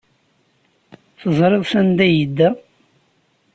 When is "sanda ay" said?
1.71-2.11